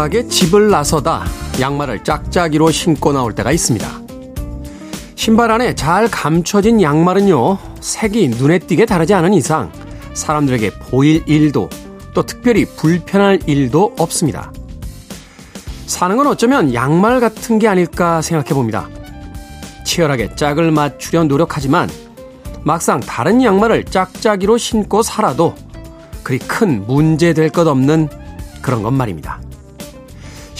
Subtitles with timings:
[0.00, 1.24] 급하게 집을 나서다
[1.60, 3.86] 양말을 짝짝이로 신고 나올 때가 있습니다.
[5.14, 9.70] 신발 안에 잘 감춰진 양말은요, 색이 눈에 띄게 다르지 않은 이상
[10.14, 11.68] 사람들에게 보일 일도
[12.14, 14.50] 또 특별히 불편할 일도 없습니다.
[15.84, 18.88] 사는 건 어쩌면 양말 같은 게 아닐까 생각해 봅니다.
[19.84, 21.90] 치열하게 짝을 맞추려 노력하지만
[22.62, 25.54] 막상 다른 양말을 짝짝이로 신고 살아도
[26.22, 28.08] 그리 큰 문제 될 것 없는
[28.62, 29.40] 그런 것 말입니다.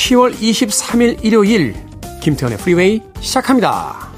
[0.01, 1.75] 10월 23일 일요일
[2.23, 4.10] 김태현의 프리웨이 시작합니다.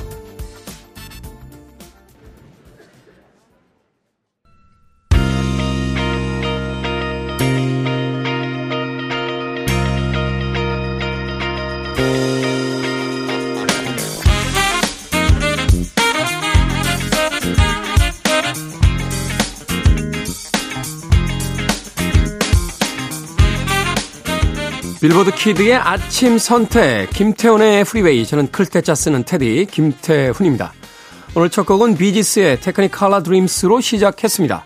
[25.22, 28.26] 빌보드 kid의 아침 선택, 김태훈의 프리웨이.
[28.26, 30.72] 저는 클 태 자 쓰는 태디, 김태훈입니다.
[31.34, 34.64] 오늘 첫 곡은 비지스의 테크닉 칼라 드림스로 시작했습니다.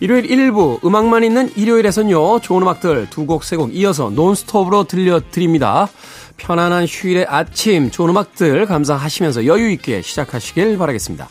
[0.00, 5.88] 일요일 1부, 음악만 있는 일요일에선요, 좋은 음악들 두 곡, 세 곡 이어서 논스톱으로 들려드립니다.
[6.36, 11.28] 편안한 휴일의 아침, 좋은 음악들 감상하시면서 여유 있게 시작하시길 바라겠습니다.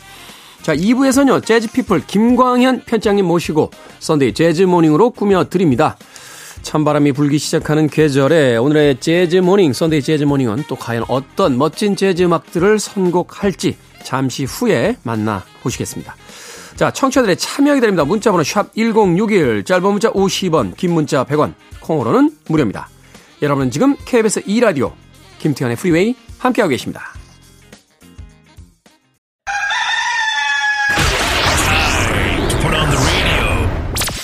[0.62, 3.70] 자, 2부에서는요, 재즈피플 김광현 편집장님 모시고
[4.00, 5.96] Sunday Jazz Morning으로 꾸며드립니다.
[6.68, 12.24] 찬바람이 불기 시작하는 계절에 오늘의 Jazz Morning, Sunday Jazz Morning은 또 과연 어떤 멋진 재즈
[12.24, 16.14] 음악들을 선곡할지 잠시 후에 만나보시겠습니다.
[16.76, 18.04] 자, 청취자들의 참여 기다립니다.
[18.04, 22.90] 문자번호 샵 1061, 짧은 문자 50원, 긴 문자 100원, 콩으로는 무료입니다.
[23.40, 24.92] 여러분은 지금 KBS 2라디오
[25.38, 27.14] 김태훈의 프리웨이 함께하고 계십니다.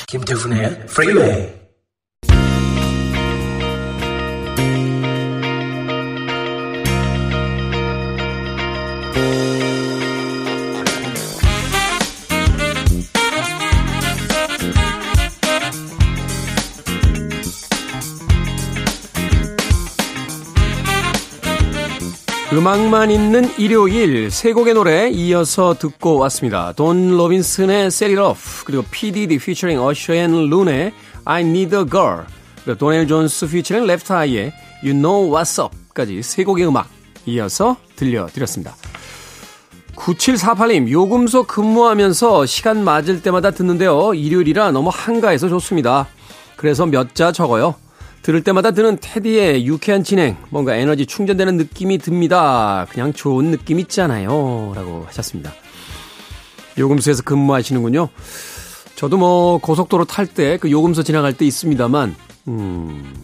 [0.07, 1.64] 김태훈의 프리웨이
[22.55, 26.73] 음악만 있는 일요일 세 곡의 노래 이어서 듣고 왔습니다.
[26.73, 30.93] 돈 로빈슨의 Set It Off 그리고 PDD featuring Usher and Loon의
[31.25, 32.21] I Need a Girl
[32.65, 34.53] 그리고 도넬 존스 featuring Left Eye의
[34.85, 36.89] You Know What's Up까지 세 곡의 음악
[37.27, 38.77] 이어서 들려드렸습니다.
[39.97, 44.15] 9748님 요금소 근무하면서 시간 맞을 때마다 듣는데요.
[44.15, 46.07] 일요일이라 너무 한가해서 좋습니다.
[46.57, 47.75] 그래서 몇 자 적어요.
[48.25, 52.87] 들을 때마다 드는 테디의 유쾌한 진행, 뭔가 에너지 충전되는 느낌이 듭니다.
[52.89, 54.73] 그냥 좋은 느낌 있잖아요.
[54.75, 55.53] 라고 하셨습니다.
[56.79, 58.09] 요금소에서 근무하시는군요.
[58.97, 62.17] 저도 뭐 고속도로 탈 때 그 요금소 지나갈 때 있습니다만,
[62.49, 63.15] 음,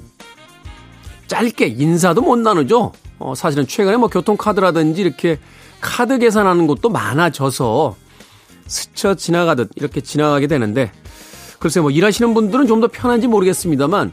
[1.29, 2.93] 짧게 인사도 못 나누죠.
[3.21, 5.39] 어, 사실은 최근에 뭐 교통카드라든지 이렇게
[5.81, 7.97] 카드 계산하는 곳도 많아져서
[8.67, 10.93] 스쳐 지나가듯 이렇게 지나가게 되는데,
[11.59, 14.13] 글쎄 뭐 일하시는 분들은 좀 더 편한지 모르겠습니다만,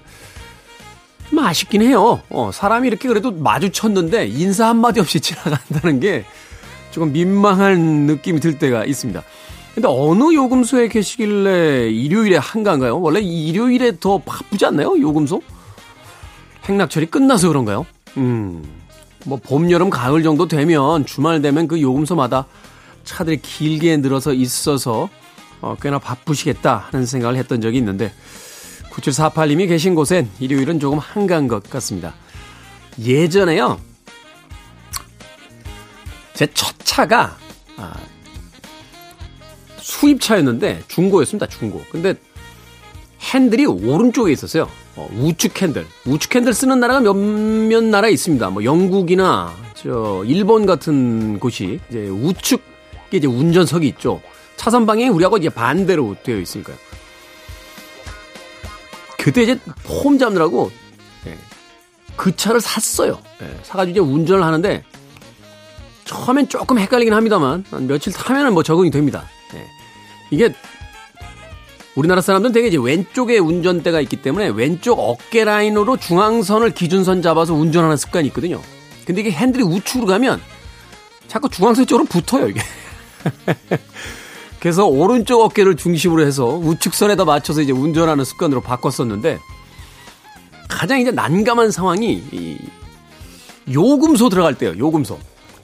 [1.37, 2.19] 좀 아쉽긴 해요.
[2.29, 6.25] 어, 사람이 이렇게 그래도 마주쳤는데 인사 한마디 없이 지나간다는 게
[6.89, 9.21] 조금 민망한 느낌이 들 때가 있습니다.
[9.75, 12.99] 근데 어느 요금소에 계시길래 일요일에 한가한가요?
[12.99, 14.99] 원래 일요일에 더 바쁘지 않나요?
[14.99, 15.43] 요금소?
[16.67, 17.85] 행락철이 끝나서 그런가요?
[18.17, 18.63] 음,
[19.25, 22.47] 뭐 봄, 여름, 가을 정도 되면 주말 되면 그 요금소마다
[23.03, 25.07] 차들이 길게 늘어서 있어서
[25.61, 28.11] 어, 꽤나 바쁘시겠다 하는 생각을 했던 적이 있는데
[28.97, 32.13] 9748님이 계신 곳엔 일요일은 조금 한가한 것 같습니다.
[32.99, 33.79] 예전에요.
[36.33, 37.37] 제 첫 차가
[37.77, 37.93] 아,
[39.79, 41.47] 수입차였는데 중고였습니다.
[41.47, 41.83] 중고.
[41.91, 42.15] 근데
[43.33, 44.69] 핸들이 오른쪽에 있었어요.
[44.95, 45.85] 어, 우측 핸들.
[46.05, 48.49] 우측 핸들 쓰는 나라가 몇몇 나라 있습니다.
[48.49, 52.61] 뭐 영국이나 저 일본 같은 곳이 이제 우측
[53.11, 54.21] 게 이제 운전석이 있죠.
[54.55, 56.75] 차선 방향이 우리하고 이제 반대로 되어 있으니까요.
[59.27, 60.71] 그때 이제 폼 잡느라고
[61.25, 61.37] 예,
[62.15, 63.19] 그 차를 샀어요.
[63.41, 64.85] 예, 사가지고 이제 운전을 하는데
[66.05, 69.25] 처음엔 조금 헷갈리긴 합니다만 며칠 타면은 뭐 적응이 됩니다.
[69.53, 69.67] 예,
[70.31, 70.53] 이게
[71.95, 77.97] 우리나라 사람들은 되게 이제 왼쪽에 운전대가 있기 때문에 왼쪽 어깨 라인으로 중앙선을 기준선 잡아서 운전하는
[77.97, 78.61] 습관이 있거든요.
[79.05, 80.41] 근데 이게 핸들이 우측으로 가면
[81.27, 82.61] 자꾸 중앙선 쪽으로 붙어요, 이게.
[84.67, 89.39] 그래서 오른쪽 어깨를 중심으로 해서 우측선에다 맞춰서 이제 운전하는 습관으로 바꿨었는데
[90.67, 92.57] 가장 이제 난감한 상황이 이
[93.71, 94.73] 요금소 들어갈 때요.
[94.77, 95.17] 요금소.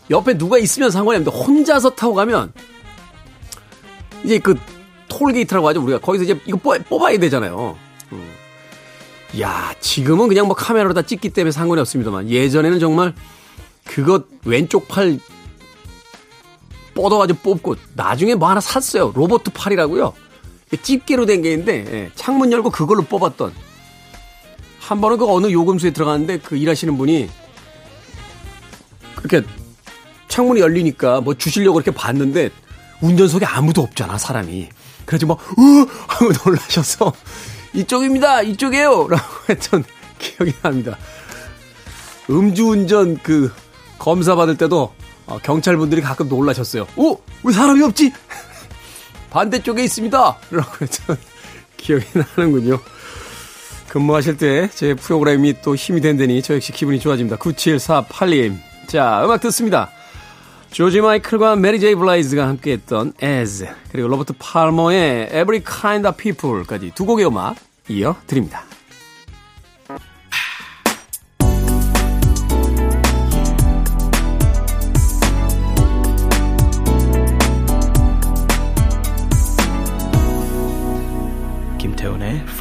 [0.09, 2.53] 옆에 누가 있으면 상관이 없는데 혼자서 타고 가면
[4.23, 4.55] 이제 그
[5.09, 5.83] 톨게이트라고 하죠.
[5.83, 6.57] 우리가 거기서 이제 이거
[6.87, 7.75] 뽑아야 되잖아요.
[8.13, 8.31] 음.
[9.41, 13.13] 야, 지금은 그냥 뭐 카메라로 다 찍기 때문에 상관이 없습니다만 예전에는 정말
[13.83, 15.19] 그것 왼쪽 팔
[16.93, 19.11] 뻗어가지고 뽑고 나중에 뭐 하나 샀어요.
[19.15, 20.13] 로버트 팔이라고요.
[20.81, 23.53] 집게로 된 게 있는데 예, 창문 열고 그걸로 뽑았던
[24.79, 27.29] 한 번은 그 어느 요금소에 들어갔는데 그 일하시는 분이
[29.15, 29.45] 그렇게
[30.27, 32.49] 창문이 열리니까 뭐 주시려고 이렇게 봤는데
[33.01, 34.69] 운전석에 아무도 없잖아 사람이
[35.05, 35.85] 그래서 막 으!
[36.07, 37.13] 하고 놀라셔서
[37.73, 39.83] 이쪽입니다 이쪽이에요 라고 했던
[40.17, 40.97] 기억이 납니다
[42.29, 43.51] 음주운전 그
[43.99, 44.93] 검사 받을 때도
[45.25, 47.17] 어, 경찰분들이 가끔 놀라셨어요 오!
[47.43, 48.11] 왜 사람이 없지?
[49.31, 51.17] 반대쪽에 있습니다 라고 했던
[51.77, 52.79] 기억이 나는군요
[53.89, 59.89] 근무하실 때 제 프로그램이 또 힘이 된다니 저 역시 기분이 좋아집니다 9748님 자 음악 듣습니다
[60.71, 67.05] 조지 마이클과 메리 제이 블라이즈가 함께했던 As 그리고 로버트 팔머의 Every Kind of People까지 두
[67.05, 67.55] 곡의 음악
[67.89, 68.63] 이어 드립니다.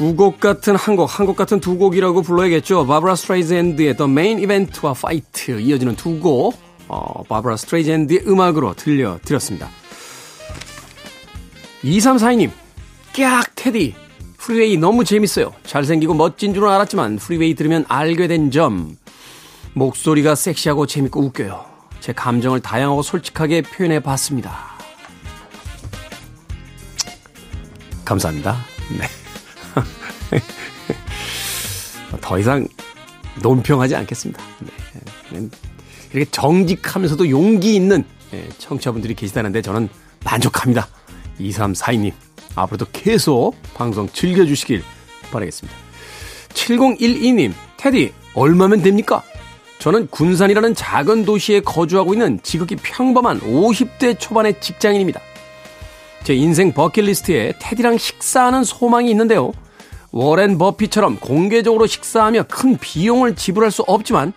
[0.00, 2.86] 두 곡 같은 한 곡, 한 곡 같은 두 곡이라고 불러야겠죠.
[2.86, 6.54] 바브라 스트라이샌드의 The Main Event와 Fight 이어지는 두 곡,
[6.88, 9.68] 어, 바브라 스트라이샌드의 음악으로 들려드렸습니다.
[11.84, 12.50] 2342님,
[13.14, 13.94] 꺅 태디,
[14.38, 15.52] 프리웨이 너무 재밌어요.
[15.64, 18.96] 잘생기고 멋진 줄은 알았지만 프리웨이 들으면 알게 된 점,
[19.74, 21.64] 목소리가 섹시하고 재밌고 웃겨요.
[22.00, 24.70] 제 감정을 다양하고 솔직하게 표현해 봤습니다.
[28.06, 28.56] 감사합니다.
[28.98, 29.19] 네.
[32.20, 32.66] 더 이상
[33.42, 34.42] 논평하지 않겠습니다.
[35.30, 35.48] 네.
[36.12, 39.88] 이렇게 정직하면서도 용기 있는 예, 청취자분들이 계시다는데 저는
[40.24, 40.88] 만족합니다.
[41.40, 42.12] 2342님,
[42.54, 44.82] 앞으로도 계속 방송 즐겨주시길
[45.30, 45.78] 바라겠습니다.
[46.50, 49.22] 7012님, 테디, 얼마면 됩니까?
[49.78, 55.20] 저는 군산이라는 작은 도시에 거주하고 있는 지극히 평범한 50대 초반의 직장인입니다.
[56.24, 59.52] 제 인생 버킷리스트에 테디랑 식사하는 소망이 있는데요.
[60.12, 64.32] 워렌 버피처럼 공개적으로 식사하며 큰 비용을 지불할 수 없지만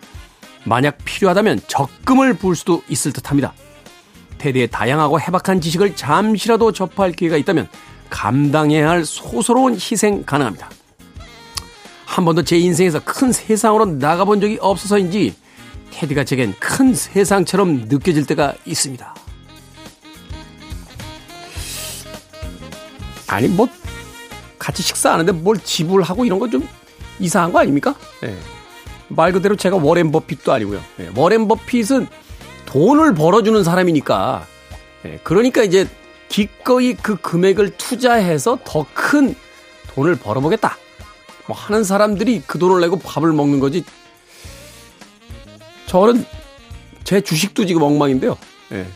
[0.64, 3.52] 만약 필요하다면 적금을 부을 수도 있을 듯 합니다.
[4.38, 7.68] 테디의 다양하고 해박한 지식을 잠시라도 접할 기회가 있다면
[8.10, 10.70] 감당해야 할 소소로운 희생 가능합니다.
[12.06, 15.34] 한 번도 제 인생에서 큰 세상으로 나가본 적이 없어서인지
[15.90, 19.14] 테디가 제겐 큰 세상처럼 느껴질 때가 있습니다.
[23.28, 23.68] 아니 뭐
[24.58, 26.66] 같이 식사하는데 뭘 지불하고 이런 건좀
[27.20, 27.94] 이상한 거 아닙니까?
[28.20, 28.36] 네.
[29.08, 30.80] 말 그대로 제가 워렌 버핏도 아니고요.
[30.96, 31.10] 네.
[31.14, 32.06] 워렌 버핏은
[32.66, 34.46] 돈을 벌어주는 사람이니까
[35.02, 35.20] 네.
[35.22, 35.86] 그러니까 이제
[36.28, 39.34] 기꺼이 그 금액을 투자해서 더 큰
[39.94, 40.76] 돈을 벌어보겠다.
[41.46, 43.84] 뭐 하는 사람들이 그 돈을 내고 밥을 먹는 거지.
[45.86, 46.24] 저는
[47.04, 48.36] 제 주식도 지금 엉망인데요.
[48.72, 48.86] 예.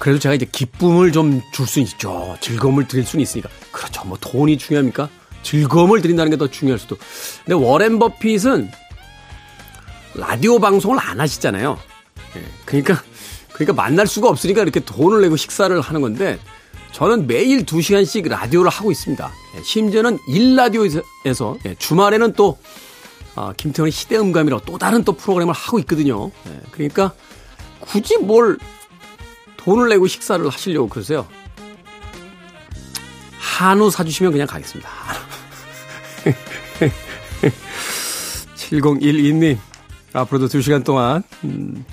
[0.00, 2.36] 그래도 제가 이제 기쁨을 좀 줄 수는 있죠.
[2.40, 3.48] 즐거움을 드릴 수는 있으니까.
[3.70, 4.02] 그렇죠.
[4.04, 5.08] 뭐 돈이 중요합니까?
[5.42, 6.96] 즐거움을 드린다는 게 더 중요할 수도.
[7.44, 8.70] 근데 워렌 버핏은
[10.14, 11.78] 라디오 방송을 안 하시잖아요.
[12.36, 12.42] 예.
[12.64, 13.02] 그러니까
[13.52, 16.38] 그러니까 만날 수가 없으니까 이렇게 돈을 내고 식사를 하는 건데
[16.92, 19.32] 저는 매일 2시간씩 라디오를 하고 있습니다.
[19.56, 22.58] 예, 심지어는 일라디오에서 예, 주말에는 또
[23.36, 26.30] 아, 김태훈의 시대음감이라고 또 다른 또 프로그램을 하고 있거든요.
[26.48, 27.12] 예, 그러니까
[27.80, 28.58] 굳이 뭘
[29.60, 31.26] 돈을 내고 식사를 하시려고 그러세요.
[33.38, 34.88] 한우 사주시면 그냥 가겠습니다.
[38.56, 39.58] 7012님,
[40.14, 41.84] 앞으로도 2시간 동안, 음,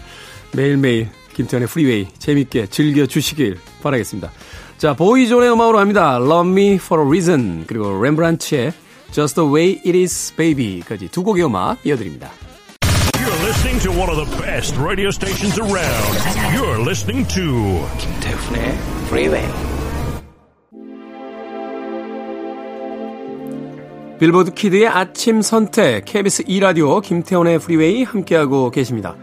[0.54, 4.32] 매일매일 김태훈의 프리웨이 재밌게 즐겨주시길 바라겠습니다.
[4.78, 6.18] 자, 보이존의 음악으로 합니다.
[6.18, 8.74] Love Me For A Reason 그리고 렘브란트의
[9.12, 12.32] Just The Way It Is Baby까지 두 곡의 음악 이어드립니다.
[13.68, 16.56] Listening to one of the best radio stations around.
[16.56, 19.46] You're listening to 김태훈의 Freeway.
[24.20, 29.18] 빌보드 키드의 아침 선택 KBS 2 라디오 김태훈의 프리웨이 함께하고 계십니다.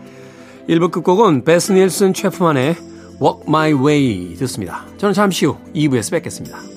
[0.69, 2.77] 1부 끝곡은 베스 닐슨 채프먼의
[3.23, 4.85] Walk My Way 듣습니다.
[4.99, 6.74] 저는 잠시 후 2부에서 뵙겠습니다.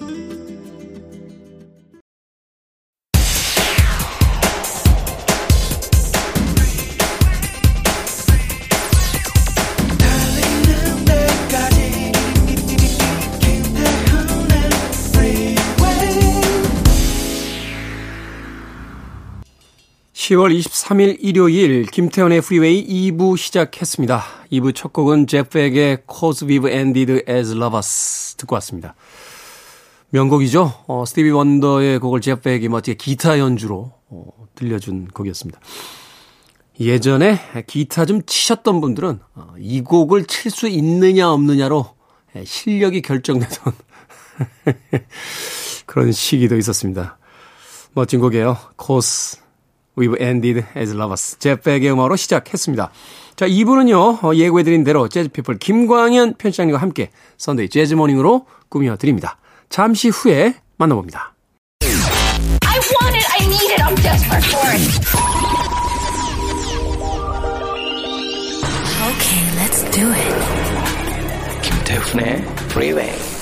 [20.28, 24.22] 10월 23일 일요일 김태훈의 프리웨이 2부 시작했습니다.
[24.52, 28.94] 2부 첫 곡은 제프 벡의 Cause We've Ended As Lovers 듣고 왔습니다.
[30.10, 30.84] 명곡이죠.
[30.88, 35.62] 어, 스티비 원더의 곡을 제프 벡이 멋지게 기타 연주로 어, 들려준 곡이었습니다.
[36.82, 41.86] 예전에 기타 좀 치셨던 분들은 어, 이 곡을 칠 수 있느냐 없느냐로
[42.36, 43.74] 예, 실력이 결정되던
[45.86, 47.18] 그런 시기도 있었습니다.
[47.94, 48.58] 멋진 곡이에요.
[48.78, 49.47] Cause
[49.98, 51.40] We've Ended As Lovers.
[51.40, 52.92] 제백의 음악으로 시작했습니다.
[53.36, 59.38] 자, 2부는요, 어, 예고해드린 대로 재즈피플 김광현 편집장님과 함께 썬데이 재즈모닝으로 꾸며드립니다.
[59.70, 61.34] 잠시 후에 만나봅니다.
[61.84, 65.28] I want it, I need it, I'm desperate for it.
[69.08, 70.58] Okay, let's do it.
[71.64, 73.37] 김태훈의 Freeway.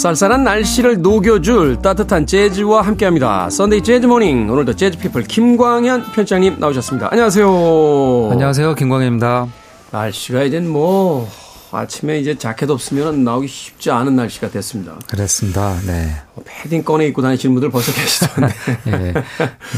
[0.00, 3.50] 쌀쌀한 날씨를 녹여줄 따뜻한 재즈와 함께합니다.
[3.50, 7.08] Sunday Jazz Morning 오늘도 재즈 피플 김광현 편집장님 나오셨습니다.
[7.10, 8.30] 안녕하세요.
[8.32, 8.74] 안녕하세요.
[8.76, 9.46] 김광현입니다.
[9.90, 11.28] 날씨가 이젠 뭐
[11.70, 14.94] 아침에 이제 자켓 없으면 나오기 쉽지 않은 날씨가 됐습니다.
[15.06, 15.76] 그렇습니다.
[15.86, 16.14] 네.
[16.34, 18.54] 뭐 패딩 꺼내 입고 다니시는 분들 벌써 계시던데.
[18.88, 19.14] 예.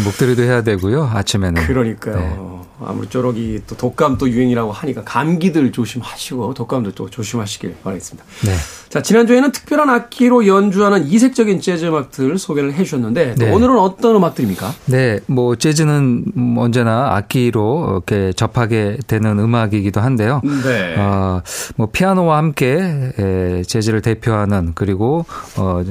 [0.05, 1.11] 목도리도 해야 되고요.
[1.13, 1.63] 아침에는.
[1.67, 2.17] 그러니까요.
[2.17, 2.63] 네.
[2.85, 8.25] 아무쪼록 이 또 독감 또 유행이라고 하니까 감기들 조심하시고 독감도 또 조심하시길 바라겠습니다.
[8.45, 8.53] 네.
[8.89, 13.51] 자, 지난주에는 특별한 악기로 연주하는 이색적인 재즈 음악들 소개를 해 주셨는데 네.
[13.53, 14.75] 오늘은 어떤 음악들입니까?
[14.87, 15.21] 네.
[15.27, 20.41] 뭐 재즈는 언제나 악기로 이렇게 접하게 되는 음악이기도 한데요.
[20.65, 20.97] 네.
[20.99, 21.41] 어,
[21.77, 25.25] 뭐 피아노와 함께 재즈를 대표하는 그리고
[25.57, 25.83] 어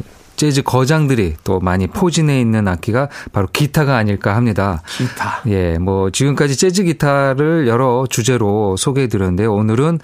[0.41, 4.81] 재즈 거장들이 또 많이 포진해 있는 악기가 바로 기타가 아닐까 합니다.
[4.87, 5.39] 기타.
[5.45, 9.53] 예, 뭐 지금까지 재즈 기타를 여러 주제로 소개해 드렸는데요.
[9.53, 9.99] 오늘은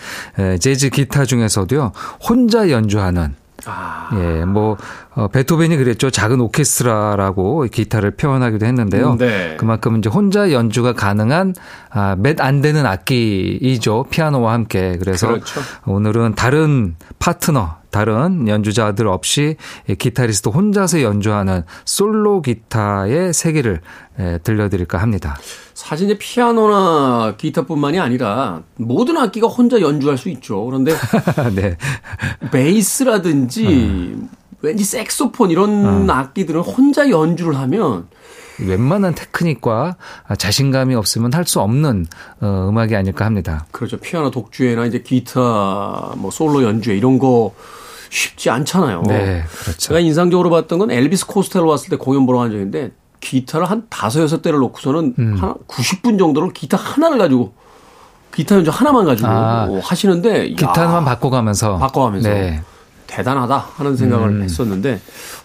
[0.59, 1.91] 재즈 기타 중에서도요.
[2.29, 3.33] 혼자 연주하는
[3.65, 4.09] 아.
[4.13, 4.77] 예, 뭐,
[5.15, 6.11] 어, 베토벤이 그랬죠.
[6.11, 9.13] 작은 오케스트라라고 기타를 표현하기도 했는데요.
[9.13, 9.55] 음, 네.
[9.57, 11.55] 그만큼 이제 혼자 연주가 가능한,
[11.89, 14.05] 아, 몇 안 되는 악기이죠.
[14.11, 14.95] 피아노와 함께.
[14.99, 15.61] 그래서 그렇죠.
[15.87, 19.55] 오늘은 다른 파트너, 다른 연주자들 없이
[19.97, 23.81] 기타리스트 혼자서 연주하는 솔로 기타의 세계를
[24.43, 25.35] 들려드릴까 합니다.
[25.73, 30.63] 사실 피아노나 기타뿐만이 아니라 모든 악기가 혼자 연주할 수 있죠.
[30.65, 30.93] 그런데
[31.55, 31.75] 네.
[32.51, 34.29] 베이스라든지 음.
[34.61, 36.07] 왠지 색소폰 이런 음.
[36.07, 38.09] 악기들은 혼자 연주를 하면
[38.59, 39.97] 웬만한 테크닉과
[40.37, 42.05] 자신감이 없으면 할 수 없는
[42.41, 43.65] 어, 음악이 아닐까 합니다.
[43.71, 43.97] 그렇죠.
[43.97, 47.53] 피아노 독주회나 이제 기타 뭐 솔로 연주회 이런 거
[48.09, 49.03] 쉽지 않잖아요.
[49.07, 49.77] 네, 그렇죠.
[49.77, 54.21] 제가 인상적으로 봤던 건 엘비스 코스텔로 왔을 때 공연 보러 간 적인데 기타를 한 다섯
[54.21, 55.37] 여섯 대를 놓고서는 음.
[55.39, 57.53] 한 90분 정도를 기타 하나를 가지고
[58.33, 62.61] 기타 연주 하나만 가지고 아, 하시는데 기타만 바꿔가면서 바꿔가면서 네.
[63.07, 64.43] 대단하다 하는 생각을 음.
[64.43, 65.01] 했었는데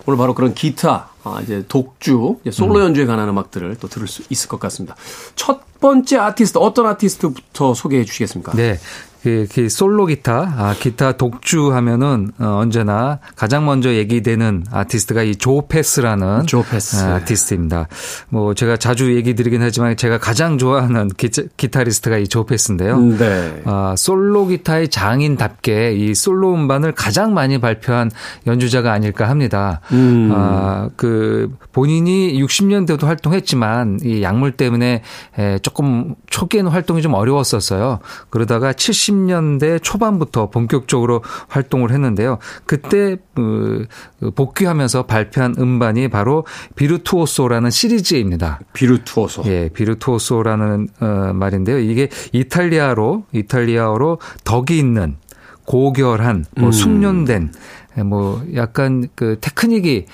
[0.07, 2.87] 오늘 바로 그런 기타 아, 이제 독주 이제 솔로 음.
[2.87, 4.97] 연주에 관한 음악들을 또 들을 수 있을 것 같습니다.
[5.37, 8.52] 첫 번째 아티스트 어떤 아티스트부터 소개해 주시겠습니까?
[8.52, 8.78] 네.
[9.23, 15.37] 그, 그 솔로 기타, 아, 기타 독주 하면은 어, 언제나 가장 먼저 얘기되는 아티스트가 이
[15.37, 17.05] 조페스라는 조페스.
[17.05, 17.87] 아, 아티스트입니다.
[18.31, 22.97] 뭐 제가 자주 얘기 드리긴 하지만 제가 가장 좋아하는 기, 기타리스트가 이 조페스인데요.
[22.97, 23.62] 음, 네.
[23.64, 28.11] 아, 솔로 기타의 장인답게 이 솔로 음반을 가장 많이 발표한
[28.49, 29.81] 연주자가 아닐까 합니다.
[29.93, 30.33] 음.
[30.35, 35.02] 아, 그 본인이 60년대도 활동했지만 이 약물 때문에
[35.38, 38.00] 에, 조금 초기에는 활동이 좀 어려웠었어요.
[38.31, 42.38] 그러다가 70 80년대 초반부터 본격적으로 활동을 했는데요.
[42.66, 43.87] 그때 그,
[44.19, 46.45] 그 복귀하면서 발표한 음반이 바로
[46.76, 48.61] 비르투오소라는 시리즈입니다.
[48.73, 49.42] 비르투오소.
[49.47, 51.78] 예, 비르투오소라는 어, 말인데요.
[51.78, 55.16] 이게 이탈리아로 이탈리아어로 덕이 있는
[55.64, 56.73] 고결한 뭐 음.
[56.73, 57.59] 숙련된 예,
[57.99, 60.07] 뭐 약간 그 테크닉이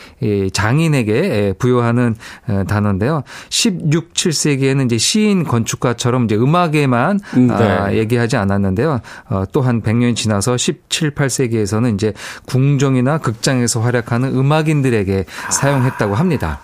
[0.52, 2.16] 장인에게 부여하는
[2.48, 3.22] 어, 단어인데요.
[3.50, 7.54] 16, 7세기에는 이제 시인 건축가처럼 이제 음악에만 음, 네.
[7.54, 9.00] 아, 얘기하지 않았는데요.
[9.30, 12.12] 어, 또한 100년이 지나서 17, 8세기에서는 이제
[12.46, 15.50] 궁정이나 극장에서 활약하는 음악인들에게 아.
[15.50, 16.60] 사용했다고 합니다.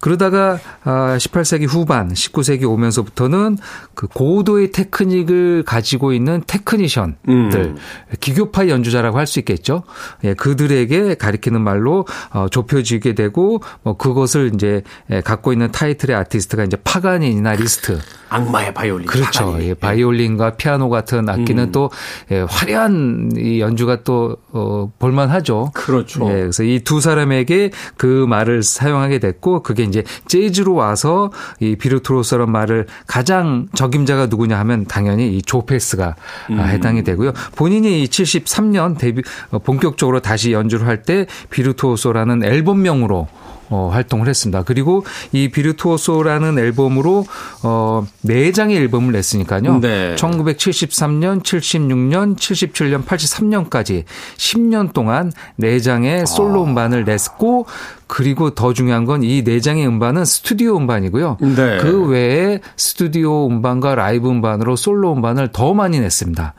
[0.00, 3.58] 그러다가 18세기 아, 후반, 19세기 오면서부터는
[3.94, 7.76] 그 고도의 테크닉을 가지고 있는 테크니션들, 음.
[8.20, 9.84] 기교파 연주자라고 할 수 있겠죠.
[10.24, 16.64] 예, 그들에게 가리키는 말로 어, 좁혀지게 되고 뭐 그것을 이제 예, 갖고 있는 타이틀의 아티스트가
[16.64, 18.00] 이제 파가닌이나 리스트.
[18.28, 19.06] 악마의 바이올린.
[19.06, 19.56] 그렇죠.
[19.60, 21.72] 예, 바이올린과 피아노 같은 악기는 음.
[21.72, 21.90] 또
[22.32, 25.70] 예, 화려한 이 연주가 또 어, 볼만하죠.
[25.74, 26.26] 그렇죠.
[26.28, 31.30] 예, 그래서 이 두 사람에게 그 말을 사용하게 됐고 그게 이제 재즈로 와서
[31.60, 36.16] 이 비르투로스라는 말을 가장 적임자가 누구냐 하면 당연히 이 조페스가
[36.50, 36.60] 음.
[36.60, 37.32] 해당이 되고요.
[37.56, 43.26] 본인이 73년 데뷔 어, 본격적으로 다시 연주를 할 때 비르투오소라는 앨범명으로
[43.70, 44.62] 어, 활동을 했습니다.
[44.64, 47.24] 그리고 이 비르투오소라는 앨범으로
[47.62, 49.78] 어, 4장의 앨범을 냈으니까요.
[49.80, 50.16] 네.
[50.16, 54.04] 1973년, 76년, 77년, 83년까지
[54.36, 57.66] 10년 동안 4장의 솔로 음반을 냈고
[58.08, 61.36] 그리고 더 중요한 건 이 4장의 음반은 스튜디오 음반이고요.
[61.40, 61.78] 네.
[61.80, 66.54] 그 외에 스튜디오 음반과 라이브 음반으로 솔로 음반을 더 많이 냈습니다.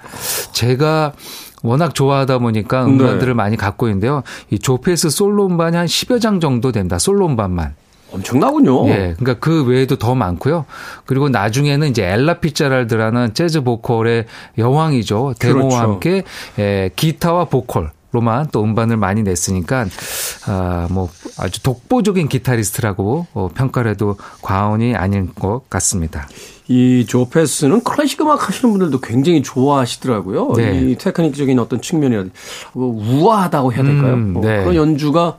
[0.54, 1.14] 제가
[1.64, 2.92] 워낙 좋아하다 보니까 네.
[2.92, 3.34] 음반들을 네.
[3.34, 4.24] 많이 갖고 있는데요.
[4.50, 6.98] 이 조페스 솔로 음반이 한 10여 장 정도 됩니다.
[7.00, 7.76] 솔로 음반만.
[8.12, 8.90] 엄청나군요.
[8.90, 9.16] 예.
[9.18, 10.66] 그러니까 그 외에도 더 많고요.
[11.06, 14.26] 그리고 나중에는 이제 엘라 피자랄드라는 재즈 보컬의
[14.58, 15.36] 여왕이죠.
[15.40, 15.76] 데모와 그렇죠.
[15.78, 16.24] 함께
[16.60, 19.86] 예, 기타와 보컬 로만 또 음반을 많이 냈으니까
[20.46, 26.28] 아뭐 아주 독보적인 기타리스트라고 어, 평가를 해도 과언이 아닌 것 같습니다.
[26.72, 30.54] 이 조페스는 클래식 음악 하시는 분들도 굉장히 좋아하시더라고요.
[30.56, 30.80] 네.
[30.82, 32.34] 이 테크닉적인 어떤 측면이라든지
[32.74, 34.14] 뭐 우아하다고 해야 될까요?
[34.14, 34.56] 음, 뭐 네.
[34.56, 35.38] 뭐 그런 연주가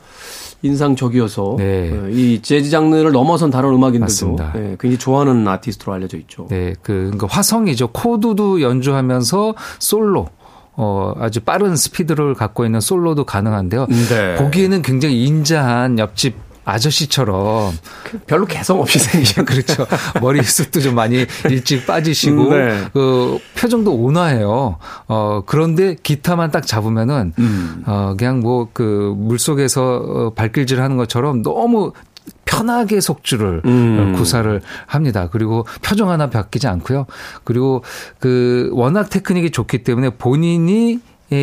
[0.61, 1.91] 인상적이어서 네.
[1.91, 6.45] 어, 이 재즈 장르를 넘어선 다른 음악인들도 네, 굉장히 좋아하는 아티스트로 알려져 있죠.
[6.49, 7.87] 네, 그 그러니까 화성이죠.
[7.87, 10.29] 코드도 연주하면서 솔로
[10.75, 13.87] 어, 아주 빠른 스피드를 갖고 있는 솔로도 가능한데요.
[13.87, 14.35] 네.
[14.35, 17.73] 보기에는 굉장히 인자한 옆집 아저씨처럼
[18.03, 19.45] 그 별로 개성 없이 생기죠.
[19.45, 19.85] 그렇죠.
[20.21, 22.85] 머리숱도 좀 많이 일찍 빠지시고 네.
[22.93, 24.77] 그 표정도 온화해요.
[25.07, 27.83] 어 그런데 기타만 딱 잡으면은 음.
[27.85, 31.93] 어 그냥 뭐 그 물속에서 어, 발길질 하는 것처럼 너무
[32.45, 34.13] 편하게 속주를 음.
[34.15, 35.29] 구사를 합니다.
[35.31, 37.05] 그리고 표정 하나 바뀌지 않고요.
[37.43, 37.83] 그리고
[38.19, 40.99] 그 워낙 테크닉이 좋기 때문에 본인이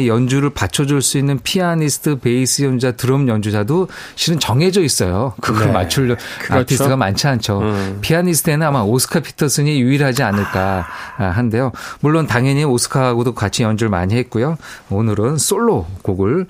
[0.06, 5.34] 연주를 받쳐줄 수 있는 피아니스트, 베이스 연주자, 드럼 연주자도 실은 정해져 있어요.
[5.40, 5.72] 그걸 네.
[5.72, 6.54] 맞출 그렇죠.
[6.54, 7.60] 아티스트가 많지 않죠.
[7.60, 7.98] 음.
[8.00, 10.86] 피아니스트에는 아마 오스카 피터슨이 유일하지 않을까
[11.18, 11.24] 아.
[11.24, 11.72] 한데요.
[12.00, 14.56] 물론 당연히 오스카하고도 같이 연주를 많이 했고요.
[14.90, 16.46] 오늘은 솔로 곡을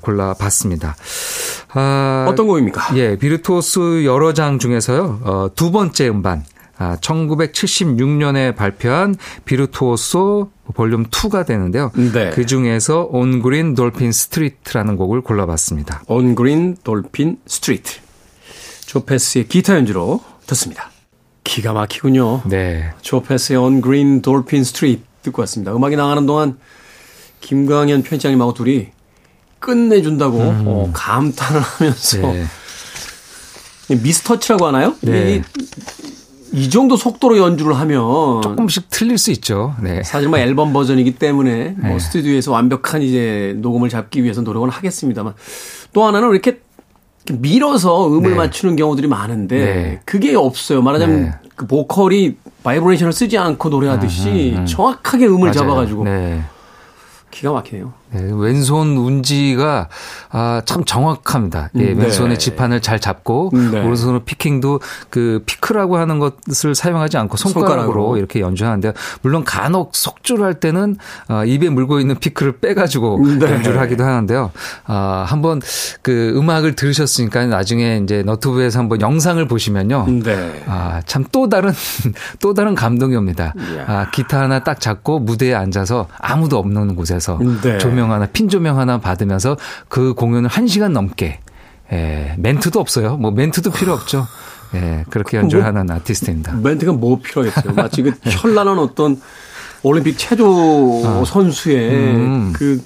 [0.00, 0.96] 골라봤습니다.
[1.74, 2.96] 아, 어떤 곡입니까?
[2.96, 5.20] 예, Virtuoso 여러 장 중에서요.
[5.22, 6.44] 어, 두 번째 음반.
[6.76, 11.90] 아, 1976년에 발표한 Virtuoso Volume 2가 되는데요.
[11.94, 12.30] 네.
[12.30, 16.02] 그 중에서 On Green Dolphin Street라는 곡을 골라봤습니다.
[16.08, 18.00] On Green Dolphin Street.
[18.86, 20.90] 조 패스의 기타 연주로 듣습니다.
[21.44, 22.42] 기가 막히군요.
[22.46, 22.92] 네.
[23.02, 25.74] 조 패스의 On Green Dolphin Street 듣고 왔습니다.
[25.74, 26.58] 음악이 나가는 동안
[27.40, 28.88] 김광현 편집장님하고 둘이
[29.58, 30.64] 끝내준다고 음.
[30.66, 32.46] 어, 감탄을 하면서 네.
[33.88, 34.94] miss touch라고 하나요?
[35.00, 35.36] 네.
[35.36, 35.42] 이
[36.70, 39.74] 정도 속도로 연주를 하면 조금씩 틀릴 수 있죠.
[39.82, 40.02] 네.
[40.02, 41.98] 사실 뭐 앨범 버전이기 때문에 뭐 네.
[41.98, 45.34] 스튜디오에서 완벽한 이제 녹음을 잡기 위해서 노력은 하겠습니다만
[45.92, 46.60] 또 하나는 이렇게
[47.32, 48.36] 밀어서 음을 네.
[48.36, 50.00] 맞추는 경우들이 많은데 네.
[50.04, 50.82] 그게 없어요.
[50.82, 51.32] 말하자면 네.
[51.56, 54.66] 그 보컬이 바이브레이션을 쓰지 않고 노래하듯이 음, 음, 음.
[54.66, 55.52] 정확하게 음을 맞아요.
[55.52, 56.42] 잡아가지고 네.
[57.30, 57.92] 기가 막히네요.
[58.14, 59.88] 네, 왼손 운지가
[60.30, 61.70] 아, 참 정확합니다.
[61.74, 62.02] 예, 네.
[62.02, 63.84] 왼손의 지판을 잘 잡고 네.
[63.84, 68.16] 오른손으로 picking도 그 피크라고 하는 것을 사용하지 않고 손가락으로, 손가락으로.
[68.16, 70.96] 이렇게 연주하는데 물론 간혹 속주를 할 때는
[71.28, 73.52] 어, 입에 물고 있는 피크를 빼가지고 네.
[73.52, 74.50] 연주를 하기도 하는데요.
[74.86, 75.60] 아, 한번
[76.02, 80.06] 그 음악을 들으셨으니까 나중에 이제 너튜브에서 한번 영상을 보시면요.
[80.22, 80.62] 네.
[80.66, 81.72] 아, 참 또 다른
[82.38, 83.52] 또 다른 감동이 옵니다.
[83.88, 87.78] 아, 기타 하나 딱 잡고 무대에 앉아서 아무도 없는 곳에서 네.
[87.78, 89.56] 조명 조명 하나, 핀 조명 하나 받으면서
[89.88, 91.40] 그 공연을 1시간 넘게
[91.92, 93.16] 예, 멘트도 없어요.
[93.16, 94.26] 뭐 멘트도 필요 없죠.
[94.74, 96.54] 예, 그렇게 연주를 뭐, 하는 아티스트입니다.
[96.54, 97.72] 멘트가 뭐 필요했어요?
[97.74, 99.20] 마치 그 현란한 어떤
[99.82, 101.24] 올림픽 체조 어.
[101.24, 102.52] 선수의 음.
[102.54, 102.82] 그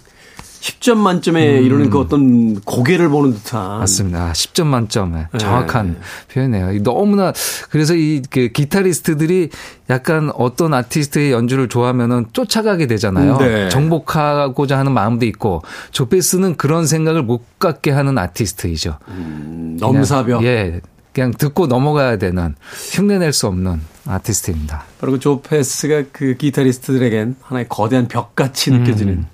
[0.60, 1.64] 10점 만점에 음.
[1.64, 3.78] 이르는 그 어떤 고개를 보는 듯한.
[3.78, 4.32] 맞습니다.
[4.32, 5.96] 10점 만점에 정확한 네.
[6.34, 6.82] 표현이에요.
[6.82, 7.32] 너무나
[7.70, 9.50] 그래서 이 그 기타리스트들이
[9.90, 13.38] 약간 어떤 아티스트의 연주를 좋아하면은 쫓아가게 되잖아요.
[13.38, 13.68] 네.
[13.68, 18.98] 정복하고자 하는 마음도 있고 조페스는 그런 생각을 못 갖게 하는 아티스트이죠.
[19.08, 20.44] 음, 넘사벽.
[20.44, 20.80] 예.
[21.14, 22.54] 그냥 듣고 넘어가야 되는
[22.92, 24.84] 흉내낼 수 없는 아티스트입니다.
[25.00, 29.26] 바로 그 조 패스가 그 기타리스트들에겐 하나의 거대한 벽같이 느껴지는 음.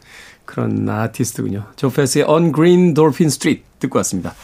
[0.54, 1.64] 그런 아티스트군요.
[1.74, 4.34] 조 패스의 On Green Dolphin Street 듣고 왔습니다.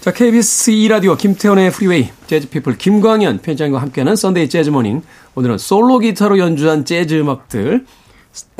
[0.00, 5.02] 자, KBS 2라디오 김태훈의 프리웨이, 재즈피플 김광현 편집장과 함께하는 Sunday Jazz Morning.
[5.34, 7.84] 오늘은 솔로 기타로 연주한 재즈 음악들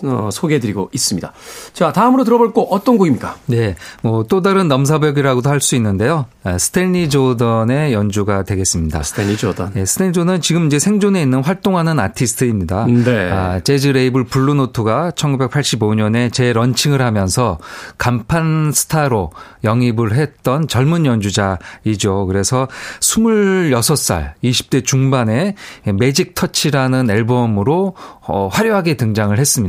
[0.02, 1.33] 어, 소개해드리고 있습니다.
[1.74, 3.37] 자, 다음으로 들어볼 곡 어떤 곡입니까?
[3.46, 6.24] 네, 뭐 또 다른 넘사벽이라고도 할 수 있는데요.
[6.42, 9.02] 아, 스탠리 조던의 연주가 되겠습니다.
[9.02, 9.72] 스탠리 조던.
[9.74, 12.87] 네, 스탠리 조던은 지금 이제 생존해 있는 활동하는 아티스트입니다.
[12.87, 13.30] 네.
[13.30, 17.59] 아, 재즈 레이블 블루노트가 1985년에 재런칭을 하면서
[17.98, 19.33] 간판 스타로
[19.64, 22.26] 영입을 했던 젊은 연주자이죠.
[22.26, 22.68] 그래서
[23.00, 25.54] 26살, 20대 중반에
[25.98, 29.59] Magic Touch라는 앨범으로 어, 화려하게 등장을 했습니다.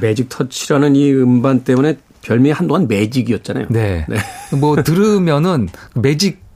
[0.00, 3.66] Magic Touch라는 이 음반 때문에 별명이 한동안 Magic이었잖아요.
[3.70, 4.04] 네.
[4.08, 4.16] 네.
[4.58, 6.46] 뭐 들으면은 매직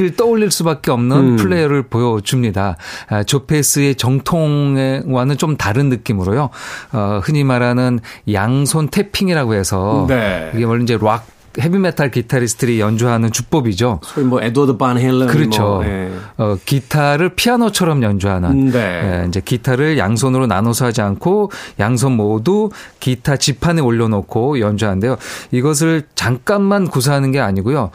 [0.00, 1.36] 을 떠올릴 수밖에 없는 음.
[1.36, 2.76] 플레이어를 보여줍니다.
[3.08, 6.50] 아, 조 패스의 정통과는 좀 다른 느낌으로요.
[6.92, 7.98] 어, 흔히 말하는
[8.32, 10.52] 양손 tapping이라고 해서 네.
[10.54, 11.26] 이게 원래 이제 락
[11.58, 14.00] 헤비메탈 기타리스트들이 연주하는 주법이죠.
[14.02, 15.62] 소위 뭐 에드워드 반 헤일런 그렇죠.
[15.62, 16.10] 뭐, 네.
[16.36, 18.78] 어, 기타를 피아노처럼 연주하는 네.
[18.78, 25.16] 예, 이제 기타를 양손으로 나눠서 하지 않고 양손 모두 기타 지판에 올려놓고 연주하는데요.
[25.50, 27.90] 이것을 잠깐만 구사하는 게 아니고요.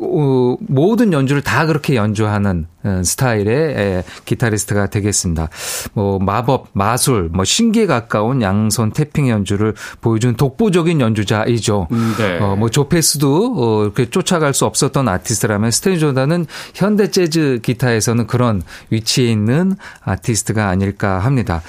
[0.00, 5.48] 어, 모든 연주를 다 그렇게 연주하는 어, 스타일의 기타리스트가 되겠습니다.
[5.92, 11.88] 뭐 마법, 마술, 뭐 신기에 가까운 양손 태핑 연주를 보여준 독보적인 연주자이죠.
[12.18, 12.38] 네.
[12.40, 18.62] 어, 뭐 조페스도 어, 이렇게 쫓아갈 수 없었던 아티스트라면 스테니 조다는 현대 재즈 기타에서는 그런
[18.90, 21.62] 위치에 있는 아티스트가 아닐까 합니다.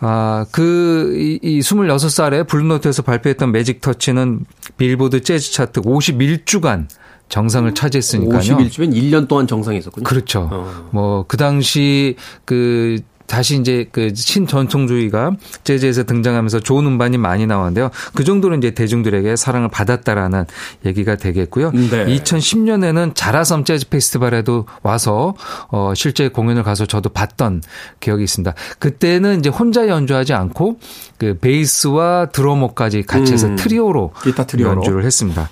[0.00, 4.44] 아, 그, 이, 이 26살에 블루노트에서 발표했던 매직 터치는
[4.76, 6.86] 빌보드 재즈 차트 51주간
[7.30, 8.40] 정상을 차지했으니까요.
[8.40, 10.04] 51주면 1년 동안 정상에 있었군요.
[10.04, 10.48] 그렇죠.
[10.52, 10.88] 어.
[10.90, 12.98] 뭐그 당시 그
[13.30, 17.90] 다시 이제 그 신전통주의가 재즈에서 등장하면서 좋은 음반이 많이 나왔는데요.
[18.12, 20.46] 그 정도로 이제 대중들에게 사랑을 받았다라는
[20.84, 21.70] 얘기가 되겠고요.
[21.70, 22.06] 네.
[22.06, 25.34] 2010년에는 자라섬 재즈 페스티벌에도 와서
[25.68, 27.62] 어 실제 공연을 가서 저도 봤던
[28.00, 28.52] 기억이 있습니다.
[28.80, 30.80] 그때는 이제 혼자 연주하지 않고
[31.16, 33.54] 그 베이스와 드러머까지 같이 해서 음.
[33.54, 34.78] 트리오로 기타 트리오로.
[34.78, 35.48] 연주를 했습니다.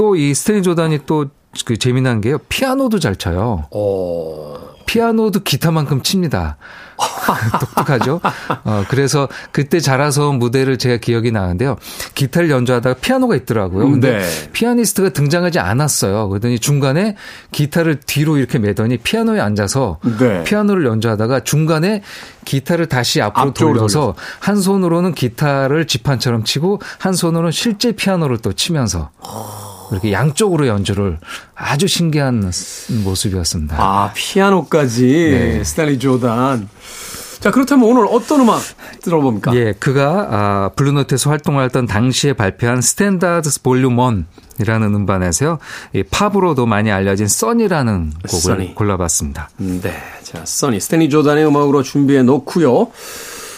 [0.00, 1.26] 또 이 스테니 조단이 또
[1.64, 2.38] 그 재미난 게요.
[2.48, 3.66] 피아노도 잘 쳐요.
[3.70, 4.70] 어.
[4.86, 6.56] 피아노도 기타만큼 칩니다.
[7.60, 8.20] 똑똑하죠?
[8.64, 11.76] 어, 그래서 그때 자라서 무대를 제가 기억이 나는데요.
[12.16, 13.88] 기타를 연주하다가 피아노가 있더라고요.
[13.88, 14.50] 근데 네.
[14.52, 16.28] 피아니스트가 등장하지 않았어요.
[16.28, 17.14] 그러더니 중간에
[17.52, 20.42] 기타를 뒤로 이렇게 매더니 피아노에 앉아서 네.
[20.42, 22.02] 피아노를 연주하다가 중간에
[22.44, 29.10] 기타를 다시 앞으로 돌려서 한 손으로는 기타를 지판처럼 치고 한 손으로는 실제 피아노를 또 치면서
[29.90, 31.18] 이렇게 양쪽으로 연주를
[31.54, 32.52] 아주 신기한
[33.04, 33.76] 모습이었습니다.
[33.78, 35.64] 아, 피아노까지 네.
[35.64, 36.68] 스탠리 조단.
[37.40, 38.60] 자, 그렇다면 오늘 어떤 음악
[39.02, 39.54] 들어봅니까?
[39.54, 45.58] 예, 그가 아, 블루노트에서 활동하던 당시에 발표한 Standards Volume 1이라는 음반에서요.
[45.94, 48.74] 이 팝으로도 많이 알려진 Sunny라는 곡을 Sunny.
[48.74, 49.48] 골라봤습니다.
[49.56, 49.94] 네.
[50.22, 52.88] 자, Sunny 스탠리 조단의 음악으로 준비해 놓고요.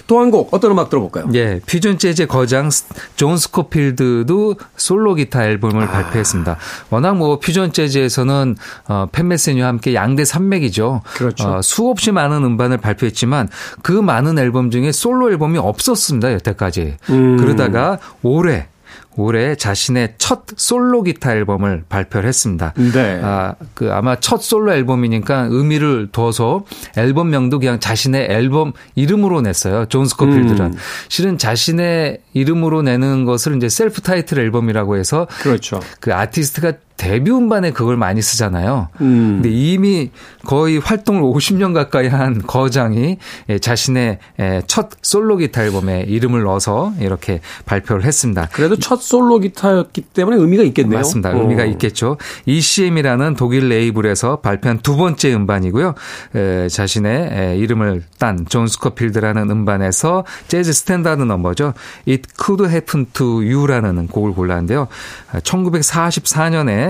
[0.07, 1.27] 또 한 곡 어떤 음악 들어볼까요?
[1.35, 2.85] 예, 퓨전 재즈 거장 스-
[3.17, 6.57] 존 스코필드도 솔로 기타 앨범을 발표했습니다.
[6.91, 8.57] 워낙 뭐 퓨전 재즈에서는
[8.89, 11.03] 어, 팻 메스니와 함께 양대 산맥이죠.
[11.15, 11.49] 그렇죠.
[11.49, 13.49] 어, 수없이 많은 음반을 발표했지만
[13.83, 16.33] 그 많은 앨범 중에 솔로 앨범이 없었습니다.
[16.35, 16.97] 여태까지.
[17.11, 17.37] 음.
[17.39, 18.67] 그러다가 올해
[19.17, 22.73] 올해 자신의 첫 솔로 기타 앨범을 발표를 했습니다.
[22.77, 23.21] 네.
[23.23, 26.65] 아, 그 아마 첫 솔로 앨범이니까 의미를 둬서
[26.97, 29.87] 앨범명도 그냥 자신의 앨범 이름으로 냈어요.
[29.87, 30.61] 존 스코필드는.
[30.61, 30.75] 음.
[31.09, 35.81] 실은 자신의 이름으로 내는 것을 이제 self title 앨범이라고 해서 그렇죠.
[36.01, 38.89] 그 아티스트가 데뷔 음반에 그걸 많이 쓰잖아요.
[39.01, 39.41] 음.
[39.43, 40.11] 근데 이미
[40.45, 46.93] 거의 활동을 50년 가까이 한 거장이 예, 자신의 예, 첫 솔로 기타 앨범에 이름을 넣어서
[47.01, 48.49] 이렇게 발표를 했습니다.
[48.53, 50.99] 그래도 첫 솔로 기타였기 때문에 의미가 있겠네요.
[50.99, 51.31] 맞습니다.
[51.31, 51.41] 어.
[51.41, 52.19] 의미가 있겠죠.
[52.47, 55.95] ECM이라는 독일 레이블에서 발표한 두 번째 음반이고요.
[56.35, 61.75] 에, 자신의 에, 이름을 딴 존 스코필드라는 음반에서 재즈 스탠다드 넘버죠.
[62.09, 64.89] It Could Happen to You라는 곡을 골랐는데요.
[65.33, 66.82] 1944년에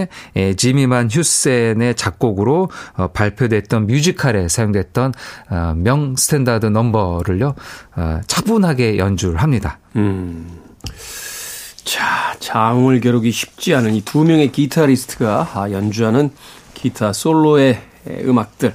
[0.57, 5.13] 지미 반 휴센의 작곡으로 어, 발표됐던 뮤지컬에 사용됐던
[5.51, 7.55] 어, 명 스탠다드 넘버를요.
[7.97, 9.79] 어, 차분하게 연주를 합니다.
[9.97, 10.59] 음.
[11.85, 16.31] 자, 자웅을 겨루기 쉽지 않은 이 두 명의 기타리스트가 아, 연주하는
[16.75, 18.75] 기타 솔로의 에, 음악들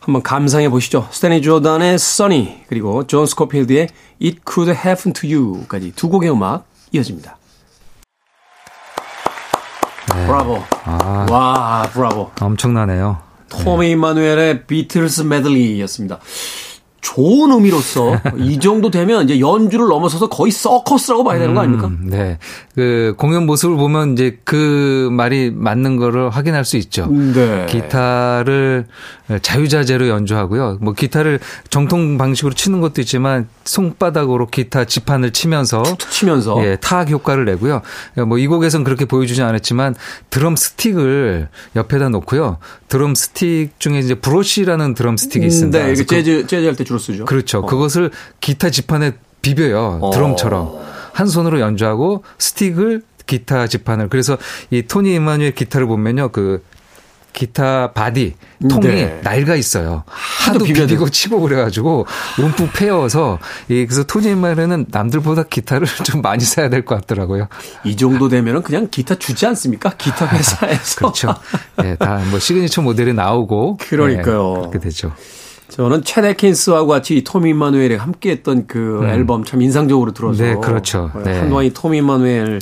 [0.00, 1.08] 한번 감상해 보시죠.
[1.10, 3.88] 스탠리 조단의 Sunny 그리고 존 스코필드의
[4.22, 7.37] It Could Happen to You까지 두 곡의 음악 이어집니다.
[10.14, 10.62] 브라보.
[10.84, 11.26] 아.
[11.30, 12.30] 와, 브라보.
[12.40, 13.18] 엄청나네요.
[13.48, 16.18] 토미 임마누엘의 비틀스 메들리였습니다.
[17.14, 21.88] 좋은 의미로서 이 정도 되면 이제 연주를 넘어서서 거의 서커스라고 봐야 되는 거 아닙니까?
[21.88, 22.38] 음, 네.
[22.74, 27.06] 그 공연 모습을 보면 이제 그 말이 맞는 거를 확인할 수 있죠.
[27.06, 27.66] 네.
[27.68, 28.86] 기타를
[29.42, 30.78] 자유자재로 연주하고요.
[30.80, 31.38] 뭐 기타를
[31.70, 37.82] 정통 방식으로 치는 것도 있지만 손바닥으로 기타 지판을 치면서 치면서 예, 타악 효과를 내고요.
[38.26, 39.94] 뭐 이 곡에서는 그렇게 보여주지 않았지만
[40.30, 42.58] 드럼 스틱을 옆에다 놓고요.
[42.88, 45.78] 드럼 스틱 중에 이제 브로시라는 드럼 스틱이 음, 있습니다.
[45.86, 47.24] 네, 재즈 재즈 할때 주로 쓰죠.
[47.24, 47.58] 그렇죠.
[47.60, 47.66] 어.
[47.66, 49.98] 그것을 기타 지판에 비벼요.
[50.02, 50.10] 어.
[50.10, 50.78] 드럼처럼.
[51.12, 54.38] 한 손으로 연주하고 스틱을 기타 지판을 그래서
[54.70, 56.62] 이 토미 임마누엘 기타를 보면요 그
[57.34, 58.34] 기타 바디
[58.70, 59.20] 통이 네.
[59.22, 60.02] 낡아 있어요.
[60.06, 62.06] 하도 비비고 치고 그래가지고
[62.38, 67.48] 움푹 패여서 이 그래서 토미 임마누엘은 남들보다 기타를 좀 많이 사야 될 것 같더라고요.
[67.84, 69.90] 이 정도 되면은 그냥 기타 주지 않습니까?
[69.98, 71.34] 기타 회사에서 그렇죠.
[71.76, 74.52] 네, 다뭐 시그니처 모델이 나오고 그러니까요.
[74.54, 75.12] 네, 그렇게 되죠.
[75.68, 79.08] 저는 체네킨스와 같이 토미 마누엘이 함께했던 그 음.
[79.08, 81.10] 앨범 참 인상적으로 들어서 네, 그렇죠.
[81.24, 81.38] 네.
[81.38, 82.60] 한동안 이 토미 마누엘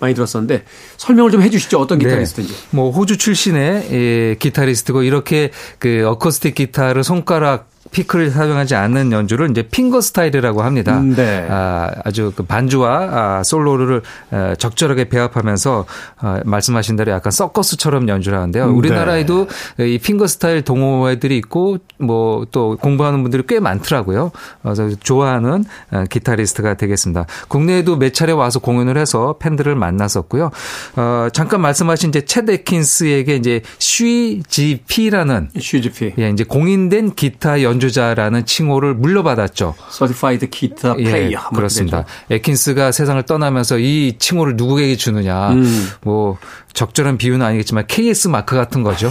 [0.00, 0.64] 많이 들었었는데
[0.96, 2.04] 설명을 좀 해주시죠 어떤 네.
[2.04, 2.52] 기타리스트인지.
[2.52, 2.58] 네.
[2.70, 9.62] 뭐 호주 출신의 예, 기타리스트고 이렇게 그 어쿠스틱 기타를 손가락 피크를 사용하지 않는 연주를 이제
[9.62, 10.98] 핑거 스타일이라고 합니다.
[10.98, 11.46] 음, 네.
[11.48, 15.86] 아, 아주 그 반주와 아, 솔로를 아, 적절하게 배합하면서
[16.18, 18.66] 아, 말씀하신 대로 약간 서커스처럼 연주를 하는데요.
[18.66, 19.88] 음, 우리나라에도 네.
[19.94, 24.30] 이 핑거 스타일 동호회들이 있고 뭐 또 공부하는 분들이 꽤 많더라고요.
[24.62, 27.26] 그래서 좋아하는 아, 기타리스트가 되겠습니다.
[27.48, 30.50] 국내에도 몇 차례 와서 공연을 해서 팬들을 만났었고요.
[30.96, 38.44] 어, 잠깐 말씀하신 이제 챗 에킨스에게 이제 쉬GP라는 쉬GP 예, 이제 공인된 기타 연 연주자라는
[38.44, 39.74] 칭호를 물려받았죠.
[39.90, 41.32] Certified Guitar Player.
[41.32, 42.04] 예, 그렇습니다.
[42.30, 45.52] 에킨스가 세상을 떠나면서 이 칭호를 누구에게 주느냐.
[45.52, 45.88] 음.
[46.02, 46.36] 뭐
[46.78, 49.08] 적절한 비유는 아니겠지만 KS 마크 같은 거죠.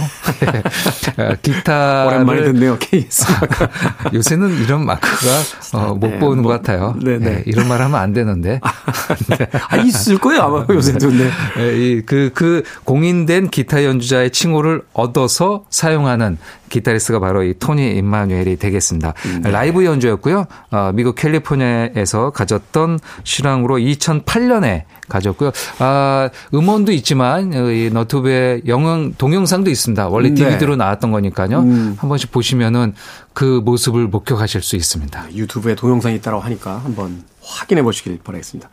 [1.18, 2.78] 어, 기타 오랜만에 듣네요.
[2.78, 3.66] KS 마크.
[4.16, 5.42] 요새는 이런 마크가
[5.74, 6.96] 어, 못 네, 보는 뭐, 것 같아요.
[7.04, 7.18] 네네.
[7.18, 8.58] 네, 이런 말 하면 안 되는데.
[9.68, 11.10] 아, 있을 거예요 아마 요새도.
[11.10, 11.30] 네.
[11.58, 16.38] 네, 그, 그 공인된 기타 연주자의 칭호를 얻어서 사용하는
[16.70, 19.12] 기타리스트가 바로 이 토니 임마누엘이 되겠습니다.
[19.42, 19.50] 네.
[19.50, 20.46] 라이브 연주였고요.
[20.70, 25.50] 어, 미국 캘리포니아에서 가졌던 실황으로 2008년에 가졌고요.
[25.78, 30.08] 아, 음원도 있지만 이 너튜브에 영상 동영상도 있습니다.
[30.08, 30.84] 원래 DVD로 네.
[30.84, 31.60] 나왔던 거니까요.
[31.60, 31.96] 음.
[31.98, 32.94] 한 번씩 보시면은
[33.32, 35.34] 그 모습을 목격하실 수 있습니다.
[35.34, 38.68] 유튜브에 동영상이 있다고 하니까 한번 확인해 보시길 바라겠습니다.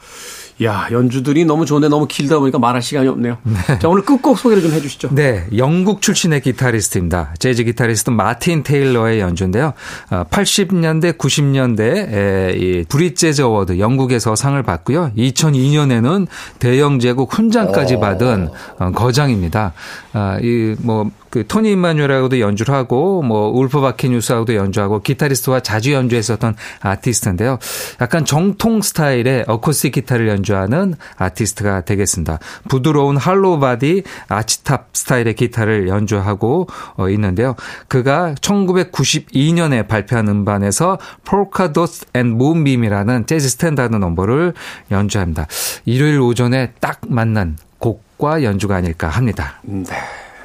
[0.63, 3.37] 야, 연주들이 너무 좋은데 너무 길다 보니까 말할 시간이 없네요.
[3.43, 3.79] 네.
[3.79, 5.09] 자, 오늘 끝곡 소개를 좀 해주시죠.
[5.11, 7.33] 네, 영국 출신의 기타리스트입니다.
[7.39, 9.73] 재즈 기타리스트 마틴 테일러의 연주인데요.
[10.09, 15.11] 80년대, 어, 90년대 이 British Jazz Award 영국에서 상을 받고요.
[15.17, 16.27] 2002년에는
[16.59, 19.73] 대영 제국 훈장까지 받은 어, 거장입니다.
[20.13, 26.55] 아, 이 뭐 그 토미 임마누엘하고도 연주를 하고 뭐 울프 바케니우스하고도 연주하고 기타리스트와 자주 연주했었던
[26.79, 27.59] 아티스트인데요.
[27.99, 32.39] 약간 정통 스타일의 어쿠스틱 기타를 연주 하는 아티스트가 되겠습니다.
[32.67, 37.55] 부드러운 hollow body archtop 스타일의 기타를 연주하고 어, 있는데요.
[37.87, 44.53] 그가 1992년에 발표한 음반에서 Polka Dots and Moonbeams라는 재즈 스탠다드 넘버를
[44.91, 45.47] 연주합니다.
[45.85, 49.59] 일요일 오전에 딱 맞는 곡과 연주가 아닐까 합니다.
[49.63, 49.85] 네.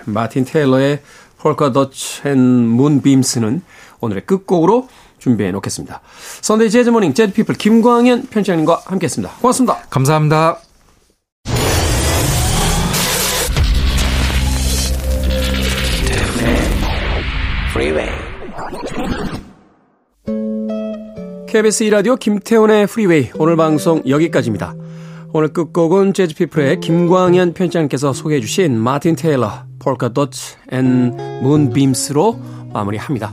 [0.04, 1.00] 마틴 테일러의
[1.38, 3.62] Polka Dots and Moonbeams는
[4.00, 4.88] 오늘의 끝곡으로
[5.20, 6.00] 준비해 놓겠습니다.
[6.40, 9.34] Sunday Jazz Morning 재즈 피플 김광현 편집장님과 함께했습니다.
[9.40, 9.78] 고맙습니다.
[9.90, 10.58] 감사합니다.
[21.48, 24.74] KBS 2라디오 김태훈의 프리웨이 오늘 방송 여기까지입니다.
[25.32, 30.38] 오늘 끝곡은 재즈피플의 김광현 편집장님께서 소개해 주신 마틴 테일러 Polka Dots
[30.70, 32.40] and Moonbeams로
[32.72, 33.32] 마무리합니다.